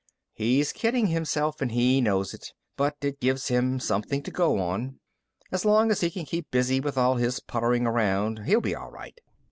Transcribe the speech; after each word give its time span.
"He's 0.33 0.73
kidding 0.73 1.05
himself 1.05 1.61
and 1.61 1.71
he 1.71 2.01
knows 2.01 2.33
it, 2.33 2.53
but 2.75 2.95
it 3.01 3.19
gives 3.19 3.49
him 3.49 3.79
something 3.79 4.23
to 4.23 4.31
go 4.31 4.57
on. 4.57 4.99
As 5.51 5.63
long 5.63 5.91
as 5.91 6.01
he 6.01 6.09
can 6.09 6.25
keep 6.25 6.49
busy 6.49 6.79
with 6.79 6.97
all 6.97 7.17
his 7.17 7.39
puttering 7.39 7.85
around, 7.85 8.45
he'll 8.45 8.61
be 8.61 8.73
all 8.73 8.89
right." 8.89 9.21